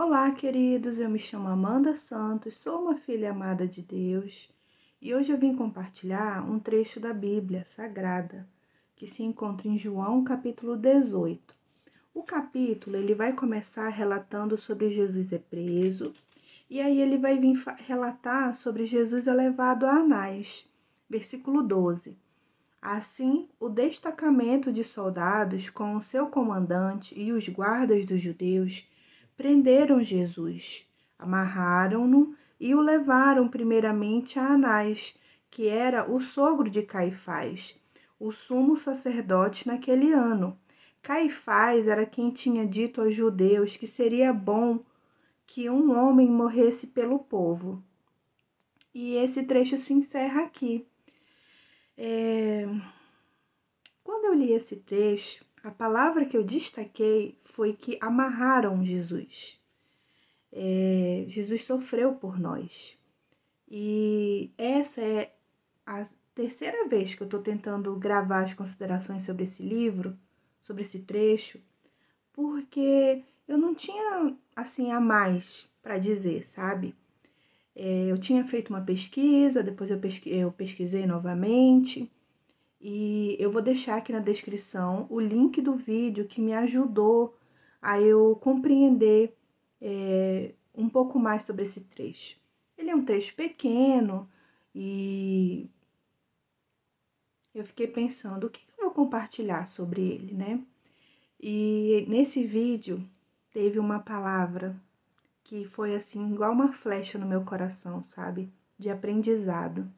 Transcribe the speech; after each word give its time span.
Olá, 0.00 0.30
queridos. 0.30 1.00
Eu 1.00 1.10
me 1.10 1.18
chamo 1.18 1.48
Amanda 1.48 1.96
Santos, 1.96 2.56
sou 2.56 2.82
uma 2.82 2.94
filha 2.94 3.32
amada 3.32 3.66
de 3.66 3.82
Deus 3.82 4.48
e 5.02 5.12
hoje 5.12 5.32
eu 5.32 5.36
vim 5.36 5.56
compartilhar 5.56 6.48
um 6.48 6.60
trecho 6.60 7.00
da 7.00 7.12
Bíblia 7.12 7.64
Sagrada 7.66 8.48
que 8.94 9.08
se 9.08 9.24
encontra 9.24 9.66
em 9.66 9.76
João, 9.76 10.22
capítulo 10.22 10.76
18. 10.76 11.52
O 12.14 12.22
capítulo 12.22 12.94
ele 12.94 13.12
vai 13.12 13.32
começar 13.32 13.88
relatando 13.88 14.56
sobre 14.56 14.88
Jesus 14.88 15.32
é 15.32 15.38
preso 15.38 16.12
e 16.70 16.80
aí 16.80 17.00
ele 17.00 17.18
vai 17.18 17.36
vir 17.36 17.60
relatar 17.78 18.54
sobre 18.54 18.86
Jesus 18.86 19.26
é 19.26 19.34
levado 19.34 19.84
a 19.84 19.94
Anás, 19.94 20.64
versículo 21.10 21.60
12. 21.60 22.16
Assim, 22.80 23.48
o 23.58 23.68
destacamento 23.68 24.72
de 24.72 24.84
soldados 24.84 25.68
com 25.68 25.96
o 25.96 26.00
seu 26.00 26.28
comandante 26.28 27.20
e 27.20 27.32
os 27.32 27.48
guardas 27.48 28.06
dos 28.06 28.20
judeus 28.20 28.86
prenderam 29.38 30.02
Jesus, 30.02 30.84
amarraram-no 31.16 32.36
e 32.58 32.74
o 32.74 32.80
levaram 32.80 33.48
primeiramente 33.48 34.36
a 34.36 34.48
Anás, 34.48 35.16
que 35.48 35.68
era 35.68 36.10
o 36.10 36.20
sogro 36.20 36.68
de 36.68 36.82
Caifás, 36.82 37.78
o 38.18 38.32
sumo 38.32 38.76
sacerdote 38.76 39.68
naquele 39.68 40.12
ano. 40.12 40.58
Caifás 41.00 41.86
era 41.86 42.04
quem 42.04 42.32
tinha 42.32 42.66
dito 42.66 43.00
aos 43.00 43.14
judeus 43.14 43.76
que 43.76 43.86
seria 43.86 44.32
bom 44.32 44.84
que 45.46 45.70
um 45.70 45.96
homem 45.96 46.28
morresse 46.28 46.88
pelo 46.88 47.20
povo. 47.20 47.80
E 48.92 49.14
esse 49.14 49.44
trecho 49.44 49.78
se 49.78 49.94
encerra 49.94 50.42
aqui. 50.42 50.84
É... 51.96 52.66
Quando 54.02 54.24
eu 54.24 54.34
li 54.34 54.52
esse 54.52 54.76
trecho, 54.76 55.44
a 55.68 55.70
palavra 55.70 56.24
que 56.24 56.36
eu 56.36 56.42
destaquei 56.42 57.38
foi 57.44 57.74
que 57.74 57.98
amarraram 58.00 58.82
Jesus. 58.82 59.60
É, 60.50 61.26
Jesus 61.28 61.66
sofreu 61.66 62.14
por 62.14 62.40
nós. 62.40 62.98
E 63.70 64.50
essa 64.56 65.02
é 65.02 65.34
a 65.84 66.02
terceira 66.34 66.88
vez 66.88 67.14
que 67.14 67.22
eu 67.22 67.26
estou 67.26 67.42
tentando 67.42 67.94
gravar 67.96 68.44
as 68.44 68.54
considerações 68.54 69.24
sobre 69.24 69.44
esse 69.44 69.62
livro, 69.62 70.18
sobre 70.62 70.82
esse 70.82 71.00
trecho, 71.00 71.60
porque 72.32 73.22
eu 73.46 73.58
não 73.58 73.74
tinha 73.74 74.34
assim 74.56 74.90
a 74.90 74.98
mais 74.98 75.70
para 75.82 75.98
dizer, 75.98 76.46
sabe? 76.46 76.94
É, 77.76 78.06
eu 78.06 78.16
tinha 78.16 78.42
feito 78.46 78.70
uma 78.70 78.80
pesquisa, 78.80 79.62
depois 79.62 79.90
eu, 79.90 80.00
pesqui 80.00 80.30
eu 80.34 80.50
pesquisei 80.50 81.06
novamente 81.06 82.10
e 82.80 83.36
eu 83.40 83.50
vou 83.50 83.60
deixar 83.60 83.96
aqui 83.96 84.12
na 84.12 84.20
descrição 84.20 85.06
o 85.10 85.18
link 85.20 85.60
do 85.60 85.74
vídeo 85.74 86.26
que 86.26 86.40
me 86.40 86.52
ajudou 86.52 87.36
a 87.82 88.00
eu 88.00 88.36
compreender 88.36 89.36
é, 89.80 90.54
um 90.74 90.88
pouco 90.88 91.18
mais 91.18 91.44
sobre 91.44 91.64
esse 91.64 91.80
trecho. 91.82 92.38
Ele 92.76 92.90
é 92.90 92.94
um 92.94 93.04
trecho 93.04 93.34
pequeno 93.34 94.28
e 94.74 95.68
eu 97.54 97.64
fiquei 97.64 97.88
pensando 97.88 98.46
o 98.46 98.50
que 98.50 98.64
eu 98.78 98.84
vou 98.84 98.94
compartilhar 98.94 99.66
sobre 99.66 100.00
ele, 100.00 100.34
né? 100.34 100.64
E 101.40 102.04
nesse 102.08 102.44
vídeo 102.44 103.04
teve 103.52 103.78
uma 103.78 103.98
palavra 103.98 104.80
que 105.42 105.64
foi 105.64 105.96
assim, 105.96 106.32
igual 106.32 106.52
uma 106.52 106.72
flecha 106.72 107.18
no 107.18 107.26
meu 107.26 107.44
coração, 107.44 108.04
sabe? 108.04 108.52
De 108.78 108.90
aprendizado 108.90 109.90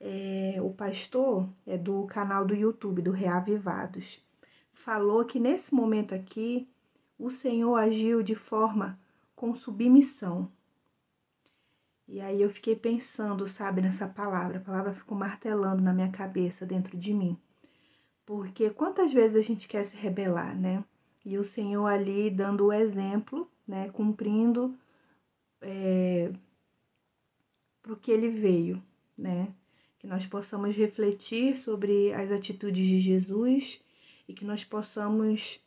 é, 0.00 0.39
pastor 0.80 1.46
é 1.66 1.76
do 1.76 2.06
canal 2.06 2.46
do 2.46 2.54
YouTube 2.54 3.02
do 3.02 3.10
Reavivados, 3.10 4.18
falou 4.72 5.26
que 5.26 5.38
nesse 5.38 5.74
momento 5.74 6.14
aqui 6.14 6.66
o 7.18 7.30
Senhor 7.30 7.76
agiu 7.76 8.22
de 8.22 8.34
forma 8.34 8.98
com 9.36 9.52
submissão. 9.52 10.50
E 12.08 12.18
aí 12.18 12.40
eu 12.40 12.48
fiquei 12.48 12.74
pensando, 12.74 13.46
sabe, 13.46 13.82
nessa 13.82 14.08
palavra, 14.08 14.56
a 14.56 14.62
palavra 14.62 14.94
ficou 14.94 15.18
martelando 15.18 15.82
na 15.82 15.92
minha 15.92 16.10
cabeça, 16.10 16.64
dentro 16.64 16.96
de 16.96 17.12
mim. 17.12 17.36
Porque 18.24 18.70
quantas 18.70 19.12
vezes 19.12 19.36
a 19.36 19.42
gente 19.42 19.68
quer 19.68 19.84
se 19.84 19.98
rebelar, 19.98 20.58
né? 20.58 20.82
E 21.22 21.36
o 21.36 21.44
Senhor 21.44 21.88
ali 21.88 22.30
dando 22.30 22.68
o 22.68 22.72
exemplo, 22.72 23.46
né, 23.68 23.90
cumprindo 23.90 24.74
é, 25.60 26.32
para 27.82 27.92
o 27.92 27.96
que 27.96 28.10
ele 28.10 28.30
veio, 28.30 28.82
né? 29.16 29.54
Que 30.00 30.06
nós 30.06 30.26
possamos 30.26 30.74
refletir 30.74 31.56
sobre 31.56 32.12
as 32.14 32.32
atitudes 32.32 32.88
de 32.88 33.00
Jesus 33.00 33.80
e 34.26 34.32
que 34.32 34.46
nós 34.46 34.64
possamos 34.64 35.60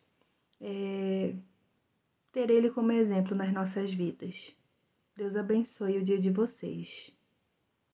é, 0.60 1.32
ter 2.32 2.50
Ele 2.50 2.68
como 2.68 2.90
exemplo 2.90 3.36
nas 3.36 3.52
nossas 3.52 3.94
vidas. 3.94 4.52
Deus 5.16 5.36
abençoe 5.36 5.98
o 5.98 6.04
dia 6.04 6.18
de 6.18 6.30
vocês. 6.30 7.16